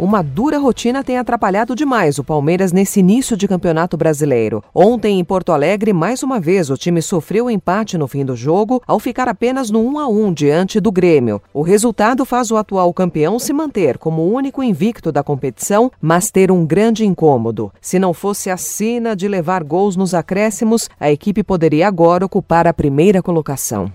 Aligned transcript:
Uma 0.00 0.22
dura 0.22 0.58
rotina 0.58 1.04
tem 1.04 1.18
atrapalhado 1.18 1.76
demais 1.76 2.18
o 2.18 2.24
Palmeiras 2.24 2.72
nesse 2.72 3.00
início 3.00 3.36
de 3.36 3.46
campeonato 3.46 3.98
brasileiro. 3.98 4.64
Ontem, 4.74 5.20
em 5.20 5.22
Porto 5.22 5.52
Alegre, 5.52 5.92
mais 5.92 6.22
uma 6.22 6.40
vez 6.40 6.70
o 6.70 6.76
time 6.78 7.02
sofreu 7.02 7.50
empate 7.50 7.98
no 7.98 8.08
fim 8.08 8.24
do 8.24 8.34
jogo 8.34 8.82
ao 8.86 8.98
ficar 8.98 9.28
apenas 9.28 9.68
no 9.70 9.84
1 9.86 9.98
a 9.98 10.08
1 10.08 10.32
diante 10.32 10.80
do 10.80 10.90
Grêmio. 10.90 11.42
O 11.52 11.60
resultado 11.60 12.24
faz 12.24 12.50
o 12.50 12.56
atual 12.56 12.94
campeão 12.94 13.38
se 13.38 13.52
manter 13.52 13.98
como 13.98 14.22
o 14.22 14.32
único 14.32 14.62
invicto 14.62 15.12
da 15.12 15.22
competição, 15.22 15.92
mas 16.00 16.30
ter 16.30 16.50
um 16.50 16.64
grande 16.64 17.04
incômodo. 17.04 17.70
Se 17.78 17.98
não 17.98 18.14
fosse 18.14 18.48
a 18.48 18.56
sina 18.56 19.14
de 19.14 19.28
levar 19.28 19.62
gols 19.62 19.96
nos 19.96 20.14
acréscimos, 20.14 20.88
a 20.98 21.10
equipe 21.10 21.42
poderia 21.42 21.86
agora 21.86 22.24
ocupar 22.24 22.66
a 22.66 22.72
primeira 22.72 23.22
colocação. 23.22 23.92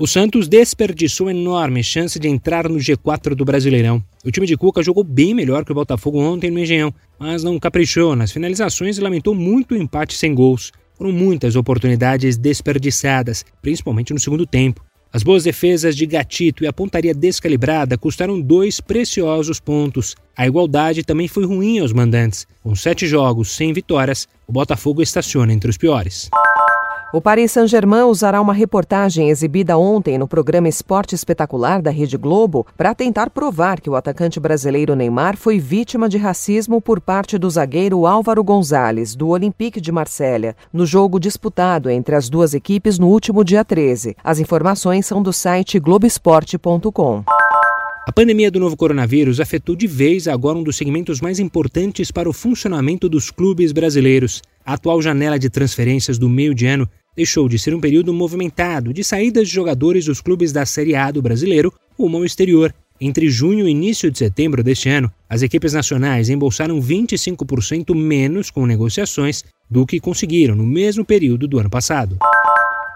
O 0.00 0.06
Santos 0.06 0.48
desperdiçou 0.48 1.28
enorme 1.28 1.84
chance 1.84 2.18
de 2.18 2.26
entrar 2.26 2.66
no 2.70 2.78
G4 2.78 3.34
do 3.34 3.44
Brasileirão. 3.44 4.02
O 4.24 4.30
time 4.30 4.46
de 4.46 4.56
Cuca 4.56 4.82
jogou 4.82 5.04
bem 5.04 5.34
melhor 5.34 5.62
que 5.62 5.72
o 5.72 5.74
Botafogo 5.74 6.18
ontem 6.18 6.50
no 6.50 6.58
Engenhão, 6.58 6.90
mas 7.18 7.44
não 7.44 7.60
caprichou 7.60 8.16
nas 8.16 8.32
finalizações 8.32 8.96
e 8.96 9.02
lamentou 9.02 9.34
muito 9.34 9.74
o 9.74 9.76
empate 9.76 10.16
sem 10.16 10.34
gols. 10.34 10.72
Foram 10.96 11.12
muitas 11.12 11.54
oportunidades 11.54 12.38
desperdiçadas, 12.38 13.44
principalmente 13.60 14.14
no 14.14 14.18
segundo 14.18 14.46
tempo. 14.46 14.82
As 15.12 15.22
boas 15.22 15.44
defesas 15.44 15.94
de 15.94 16.06
Gatito 16.06 16.64
e 16.64 16.66
a 16.66 16.72
pontaria 16.72 17.12
descalibrada 17.12 17.98
custaram 17.98 18.40
dois 18.40 18.80
preciosos 18.80 19.60
pontos. 19.60 20.16
A 20.34 20.46
igualdade 20.46 21.04
também 21.04 21.28
foi 21.28 21.44
ruim 21.44 21.78
aos 21.78 21.92
mandantes. 21.92 22.46
Com 22.62 22.74
sete 22.74 23.06
jogos 23.06 23.50
sem 23.50 23.70
vitórias, 23.74 24.26
o 24.46 24.52
Botafogo 24.52 25.02
estaciona 25.02 25.52
entre 25.52 25.68
os 25.68 25.76
piores. 25.76 26.30
O 27.12 27.20
Paris 27.20 27.50
Saint-Germain 27.50 28.04
usará 28.04 28.40
uma 28.40 28.52
reportagem 28.52 29.30
exibida 29.30 29.76
ontem 29.76 30.16
no 30.16 30.28
programa 30.28 30.68
Esporte 30.68 31.12
Espetacular 31.12 31.82
da 31.82 31.90
Rede 31.90 32.16
Globo 32.16 32.64
para 32.76 32.94
tentar 32.94 33.30
provar 33.30 33.80
que 33.80 33.90
o 33.90 33.96
atacante 33.96 34.38
brasileiro 34.38 34.94
Neymar 34.94 35.36
foi 35.36 35.58
vítima 35.58 36.08
de 36.08 36.16
racismo 36.16 36.80
por 36.80 37.00
parte 37.00 37.36
do 37.36 37.50
zagueiro 37.50 38.06
Álvaro 38.06 38.44
Gonzalez, 38.44 39.16
do 39.16 39.30
Olympique 39.30 39.80
de 39.80 39.90
Marselha, 39.90 40.54
no 40.72 40.86
jogo 40.86 41.18
disputado 41.18 41.90
entre 41.90 42.14
as 42.14 42.28
duas 42.28 42.54
equipes 42.54 42.96
no 42.96 43.08
último 43.08 43.42
dia 43.42 43.64
13. 43.64 44.16
As 44.22 44.38
informações 44.38 45.04
são 45.04 45.20
do 45.20 45.32
site 45.32 45.80
globesport.com. 45.80 47.24
A 48.06 48.12
pandemia 48.12 48.50
do 48.50 48.58
novo 48.58 48.76
coronavírus 48.76 49.40
afetou 49.40 49.74
de 49.74 49.86
vez 49.86 50.26
agora 50.26 50.58
um 50.58 50.62
dos 50.62 50.76
segmentos 50.76 51.20
mais 51.20 51.38
importantes 51.38 52.10
para 52.10 52.28
o 52.28 52.32
funcionamento 52.32 53.08
dos 53.08 53.30
clubes 53.30 53.72
brasileiros. 53.72 54.42
A 54.64 54.74
atual 54.74 55.00
janela 55.02 55.38
de 55.38 55.50
transferências 55.50 56.18
do 56.18 56.28
meio 56.28 56.54
de 56.54 56.66
ano 56.66 56.88
deixou 57.16 57.48
de 57.48 57.58
ser 57.58 57.74
um 57.74 57.80
período 57.80 58.12
movimentado 58.12 58.92
de 58.92 59.04
saídas 59.04 59.48
de 59.48 59.54
jogadores 59.54 60.04
dos 60.04 60.20
clubes 60.20 60.52
da 60.52 60.64
Série 60.64 60.94
A 60.94 61.10
do 61.10 61.22
brasileiro 61.22 61.72
rumo 61.98 62.18
ao 62.18 62.24
exterior. 62.24 62.74
Entre 63.00 63.30
junho 63.30 63.66
e 63.66 63.70
início 63.70 64.10
de 64.10 64.18
setembro 64.18 64.62
deste 64.62 64.88
ano, 64.88 65.10
as 65.28 65.40
equipes 65.42 65.72
nacionais 65.72 66.28
embolsaram 66.28 66.78
25% 66.80 67.94
menos 67.94 68.50
com 68.50 68.66
negociações 68.66 69.42
do 69.70 69.86
que 69.86 69.98
conseguiram 69.98 70.54
no 70.54 70.66
mesmo 70.66 71.04
período 71.04 71.48
do 71.48 71.58
ano 71.58 71.70
passado. 71.70 72.18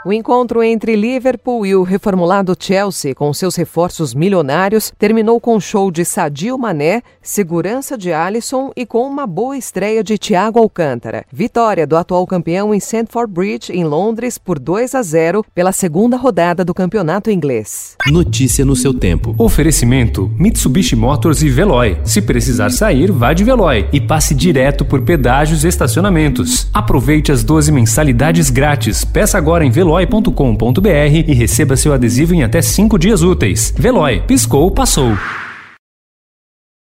O 0.06 0.12
encontro 0.12 0.62
entre 0.62 0.97
Liverpool 0.97 1.64
e 1.64 1.74
o 1.74 1.83
reformulado 1.83 2.55
Chelsea, 2.60 3.14
com 3.14 3.33
seus 3.33 3.56
reforços 3.56 4.12
milionários, 4.14 4.92
terminou 4.98 5.41
com 5.41 5.56
um 5.56 5.61
show 5.61 5.91
de 5.91 6.05
Sadio 6.05 6.58
Mané, 6.58 7.00
segurança 7.22 7.96
de 7.96 8.12
Alisson 8.12 8.70
e 8.77 8.84
com 8.84 9.08
uma 9.08 9.27
boa 9.27 9.56
estreia 9.56 10.05
de 10.05 10.19
Thiago 10.19 10.58
Alcântara. 10.58 11.24
Vitória 11.33 11.86
do 11.86 11.96
atual 11.96 12.27
campeão 12.27 12.74
em 12.74 12.77
Stamford 12.77 13.33
Bridge, 13.33 13.72
em 13.72 13.83
Londres, 13.83 14.36
por 14.36 14.58
2 14.58 14.94
a 14.94 15.02
0 15.02 15.42
pela 15.55 15.73
segunda 15.73 16.18
rodada 16.18 16.67
do 16.67 16.74
campeonato 16.74 17.30
inglês. 17.30 17.96
Notícia 18.07 18.62
no 18.62 18.77
seu 18.77 18.92
tempo. 18.92 19.34
Oferecimento: 19.39 20.30
Mitsubishi 20.39 20.95
Motors 20.95 21.40
e 21.40 21.48
Veloy. 21.48 21.96
Se 22.05 22.20
precisar 22.20 22.70
sair, 22.70 23.11
vá 23.11 23.33
de 23.33 23.42
Veloy 23.42 23.89
e 23.90 24.02
passe 24.02 24.34
direto 24.34 24.84
por 24.84 25.01
pedágios 25.01 25.64
e 25.64 25.68
estacionamentos. 25.68 26.68
Aproveite 26.74 27.33
as 27.33 27.42
12 27.42 27.73
mensalidades 27.73 28.51
grátis. 28.51 29.02
Peça 29.02 29.39
agora 29.39 29.64
em 29.64 29.70
Veloy 29.70 29.93
veloy.com.br 29.94 30.88
e 31.28 31.34
receba 31.34 31.77
seu 31.77 31.92
adesivo 31.92 32.34
em 32.34 32.42
até 32.42 32.60
5 32.60 32.98
dias 32.98 33.22
úteis. 33.22 33.72
Veloy, 33.77 34.22
piscou, 34.27 34.70
passou. 34.70 35.12